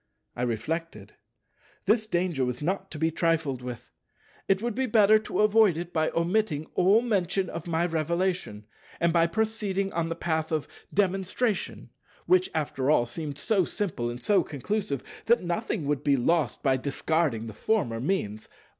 [0.35, 1.13] I reflected.
[1.85, 3.91] This danger was not to be trifled with.
[4.47, 8.65] It would be better to avoid it by omitting all mention of my Revelation,
[8.99, 14.41] and by proceeding on the path of Demonstration—which after all, seemed so simple and so
[14.41, 18.49] conclusive that nothing would be lost by discarding the former means.